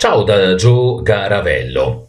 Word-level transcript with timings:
Ciao 0.00 0.22
da 0.22 0.54
Joe 0.54 1.02
Garavello. 1.02 2.06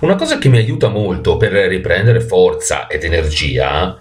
Una 0.00 0.16
cosa 0.16 0.36
che 0.36 0.50
mi 0.50 0.58
aiuta 0.58 0.88
molto 0.88 1.38
per 1.38 1.52
riprendere 1.52 2.20
forza 2.20 2.88
ed 2.88 3.04
energia 3.04 3.98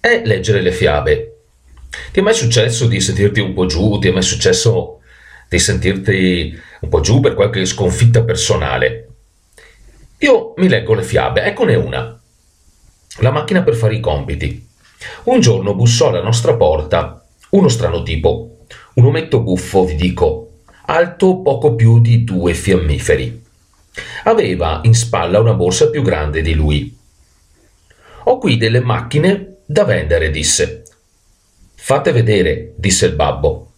è 0.00 0.22
leggere 0.24 0.60
le 0.60 0.72
fiabe. 0.72 1.36
Ti 2.10 2.18
è 2.18 2.20
mai 2.20 2.34
successo 2.34 2.88
di 2.88 3.00
sentirti 3.00 3.38
un 3.38 3.54
po' 3.54 3.66
giù? 3.66 4.00
Ti 4.00 4.08
è 4.08 4.10
mai 4.10 4.24
successo 4.24 4.98
di 5.48 5.60
sentirti 5.60 6.60
un 6.80 6.88
po' 6.88 6.98
giù 6.98 7.20
per 7.20 7.34
qualche 7.34 7.64
sconfitta 7.64 8.24
personale? 8.24 9.08
Io 10.18 10.54
mi 10.56 10.68
leggo 10.68 10.94
le 10.94 11.04
fiabe, 11.04 11.44
eccone 11.44 11.76
una. 11.76 12.20
La 13.20 13.30
macchina 13.30 13.62
per 13.62 13.76
fare 13.76 13.94
i 13.94 14.00
compiti. 14.00 14.68
Un 15.26 15.38
giorno 15.38 15.76
bussò 15.76 16.08
alla 16.08 16.22
nostra 16.22 16.56
porta 16.56 17.24
uno 17.50 17.68
strano 17.68 18.02
tipo, 18.02 18.64
un 18.94 19.04
ometto 19.04 19.42
buffo, 19.42 19.84
vi 19.84 19.94
dico, 19.94 20.49
alto 20.90 21.40
poco 21.40 21.76
più 21.76 22.00
di 22.00 22.24
due 22.24 22.52
fiammiferi. 22.52 23.42
Aveva 24.24 24.80
in 24.82 24.94
spalla 24.94 25.38
una 25.38 25.54
borsa 25.54 25.88
più 25.88 26.02
grande 26.02 26.42
di 26.42 26.52
lui. 26.52 26.96
Ho 28.24 28.38
qui 28.38 28.56
delle 28.56 28.80
macchine 28.80 29.58
da 29.66 29.84
vendere, 29.84 30.30
disse. 30.30 30.82
Fate 31.76 32.10
vedere, 32.10 32.72
disse 32.76 33.06
il 33.06 33.14
babbo. 33.14 33.68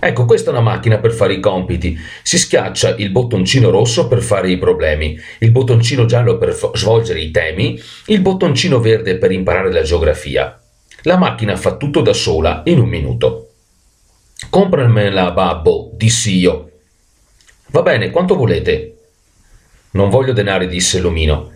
Ecco, 0.00 0.24
questa 0.24 0.48
è 0.48 0.52
una 0.54 0.62
macchina 0.62 0.96
per 0.98 1.12
fare 1.12 1.34
i 1.34 1.40
compiti. 1.40 1.98
Si 2.22 2.38
schiaccia 2.38 2.96
il 2.96 3.10
bottoncino 3.10 3.68
rosso 3.68 4.08
per 4.08 4.22
fare 4.22 4.50
i 4.50 4.56
problemi, 4.56 5.20
il 5.40 5.50
bottoncino 5.50 6.06
giallo 6.06 6.38
per 6.38 6.54
f- 6.54 6.74
svolgere 6.74 7.20
i 7.20 7.30
temi, 7.30 7.78
il 8.06 8.20
bottoncino 8.20 8.80
verde 8.80 9.18
per 9.18 9.32
imparare 9.32 9.70
la 9.70 9.82
geografia. 9.82 10.58
La 11.02 11.18
macchina 11.18 11.56
fa 11.56 11.76
tutto 11.76 12.00
da 12.00 12.14
sola 12.14 12.62
in 12.64 12.78
un 12.80 12.88
minuto. 12.88 13.37
Compramela, 14.50 15.30
babbo, 15.32 15.90
dissi 15.94 16.36
io. 16.38 16.70
Va 17.70 17.82
bene, 17.82 18.10
quanto 18.10 18.34
volete? 18.34 18.96
Non 19.90 20.08
voglio 20.08 20.32
denari, 20.32 20.66
disse 20.66 21.00
l'omino. 21.00 21.52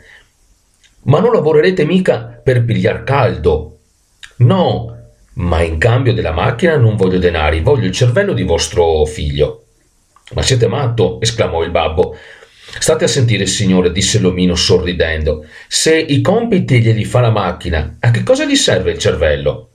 Ma 1.04 1.18
non 1.20 1.32
lavorerete 1.32 1.84
mica 1.84 2.40
per 2.42 2.64
pigliar 2.64 3.02
caldo. 3.02 3.78
No, 4.38 4.96
ma 5.34 5.62
in 5.62 5.78
cambio 5.78 6.12
della 6.12 6.32
macchina 6.32 6.76
non 6.76 6.96
voglio 6.96 7.18
denari, 7.18 7.60
voglio 7.60 7.86
il 7.86 7.92
cervello 7.92 8.34
di 8.34 8.42
vostro 8.42 9.04
figlio. 9.06 9.64
Ma 10.34 10.42
siete 10.42 10.68
matto? 10.68 11.18
esclamò 11.20 11.62
il 11.62 11.70
babbo. 11.70 12.14
State 12.78 13.04
a 13.04 13.08
sentire, 13.08 13.46
signore, 13.46 13.90
disse 13.90 14.18
l'omino 14.18 14.54
sorridendo. 14.54 15.46
Se 15.66 15.96
i 15.96 16.20
compiti 16.20 16.80
glieli 16.80 17.04
fa 17.04 17.20
la 17.20 17.30
macchina, 17.30 17.96
a 18.00 18.10
che 18.10 18.22
cosa 18.22 18.44
gli 18.44 18.56
serve 18.56 18.92
il 18.92 18.98
cervello? 18.98 19.71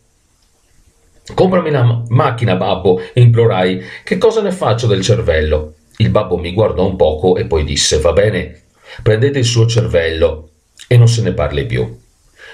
Comprami 1.33 1.71
la 1.71 2.03
macchina, 2.09 2.55
babbo, 2.55 3.01
implorai. 3.13 3.81
Che 4.03 4.17
cosa 4.17 4.41
ne 4.41 4.51
faccio 4.51 4.87
del 4.87 5.01
cervello? 5.01 5.73
Il 5.97 6.09
babbo 6.09 6.37
mi 6.37 6.53
guardò 6.53 6.85
un 6.85 6.95
poco 6.95 7.35
e 7.35 7.45
poi 7.45 7.63
disse: 7.63 7.99
Va 7.99 8.13
bene, 8.13 8.61
prendete 9.03 9.39
il 9.39 9.45
suo 9.45 9.65
cervello 9.65 10.49
e 10.87 10.97
non 10.97 11.07
se 11.07 11.21
ne 11.21 11.33
parli 11.33 11.65
più. 11.65 11.99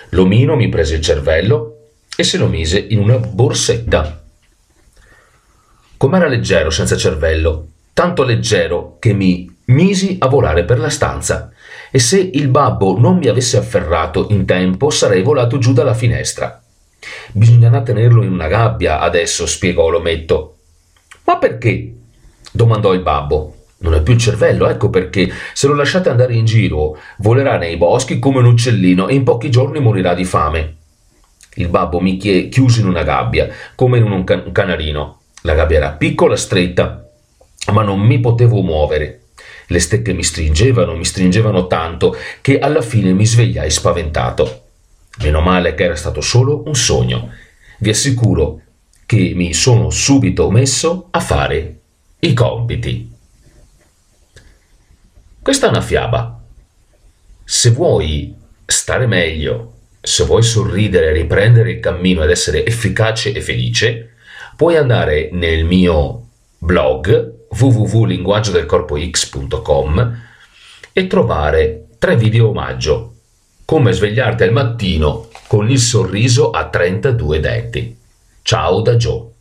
L'omino 0.09 0.55
mi 0.55 0.69
prese 0.69 0.95
il 0.95 1.01
cervello 1.01 1.89
e 2.15 2.23
se 2.23 2.37
lo 2.37 2.47
mise 2.47 2.79
in 2.79 2.99
una 2.99 3.17
borsetta. 3.17 4.23
Com'era 5.97 6.27
leggero 6.27 6.69
senza 6.69 6.95
cervello, 6.95 7.67
tanto 7.93 8.23
leggero 8.23 8.97
che 8.99 9.13
mi 9.13 9.49
misi 9.65 10.17
a 10.19 10.27
volare 10.27 10.65
per 10.65 10.79
la 10.79 10.89
stanza 10.89 11.51
e 11.91 11.99
se 11.99 12.19
il 12.19 12.47
babbo 12.47 12.97
non 12.99 13.17
mi 13.17 13.27
avesse 13.27 13.57
afferrato 13.57 14.27
in 14.31 14.45
tempo 14.45 14.89
sarei 14.89 15.21
volato 15.21 15.57
giù 15.57 15.73
dalla 15.73 15.93
finestra. 15.93 16.62
Bisognerà 17.31 17.81
tenerlo 17.81 18.23
in 18.23 18.31
una 18.31 18.47
gabbia 18.47 18.99
adesso, 18.99 19.45
spiegò 19.45 19.89
l'ometto. 19.89 20.57
Ma 21.25 21.37
perché? 21.37 21.93
domandò 22.51 22.93
il 22.93 23.01
babbo. 23.01 23.55
Non 23.79 23.95
è 23.95 24.01
più 24.01 24.13
il 24.13 24.19
cervello, 24.19 24.69
ecco 24.69 24.89
perché. 24.89 25.29
Se 25.53 25.67
lo 25.67 25.75
lasciate 25.75 26.09
andare 26.09 26.33
in 26.35 26.45
giro, 26.45 26.97
volerà 27.17 27.57
nei 27.57 27.75
boschi 27.75 28.17
come 28.17 28.37
un 28.37 28.45
uccellino 28.45 29.09
e 29.09 29.15
in 29.15 29.23
pochi 29.23 29.49
giorni 29.49 29.79
morirà 29.79 30.13
di 30.13 30.23
fame. 30.23 30.75
Il 31.55 31.67
babbo 31.67 31.99
mi 31.99 32.17
chiuse 32.17 32.79
in 32.79 32.87
una 32.87 33.03
gabbia, 33.03 33.49
come 33.75 33.97
in 33.97 34.09
un, 34.09 34.23
can- 34.23 34.51
canarino. 34.51 35.19
La 35.41 35.53
gabbia 35.53 35.77
era 35.77 35.91
piccola, 35.91 36.37
stretta, 36.37 37.05
ma 37.73 37.83
non 37.83 37.99
mi 37.99 38.19
potevo 38.19 38.61
muovere. 38.61 39.23
Le 39.67 39.79
stecche 39.79 40.13
mi 40.13 40.23
stringevano, 40.23 40.95
mi 40.95 41.05
stringevano 41.05 41.67
tanto 41.67 42.15
che 42.41 42.59
alla 42.59 42.81
fine 42.81 43.11
mi 43.11 43.25
svegliai 43.25 43.69
spaventato. 43.69 44.62
Meno 45.19 45.41
male 45.41 45.75
che 45.75 45.83
era 45.83 45.95
stato 45.95 46.21
solo 46.21 46.63
un 46.65 46.75
sogno. 46.75 47.29
Vi 47.79 47.89
assicuro 47.89 48.61
che 49.05 49.33
mi 49.35 49.53
sono 49.53 49.89
subito 49.89 50.49
messo 50.49 51.07
a 51.11 51.19
fare 51.19 51.79
i 52.19 52.33
compiti. 52.33 53.11
Questa 55.41 55.67
è 55.67 55.69
una 55.69 55.81
fiaba. 55.81 56.41
Se 57.43 57.71
vuoi 57.71 58.33
stare 58.65 59.05
meglio, 59.05 59.73
se 60.01 60.23
vuoi 60.23 60.41
sorridere, 60.41 61.11
riprendere 61.11 61.73
il 61.73 61.79
cammino 61.79 62.23
ed 62.23 62.29
essere 62.29 62.65
efficace 62.65 63.33
e 63.33 63.41
felice, 63.41 64.13
puoi 64.55 64.77
andare 64.77 65.29
nel 65.31 65.65
mio 65.65 66.27
blog 66.57 67.41
www.linguaggiodelcorpox.com 67.49 70.21
e 70.91 71.07
trovare 71.07 71.87
tre 71.99 72.15
video 72.15 72.49
omaggio 72.49 73.12
come 73.73 73.91
svegliarti 73.91 74.43
al 74.43 74.51
mattino 74.51 75.29
con 75.47 75.67
il 75.71 75.79
sorriso 75.79 76.51
a 76.51 76.69
32 76.69 77.39
denti. 77.39 77.97
Ciao 78.43 78.81
da 78.81 78.95
Joe. 78.97 79.32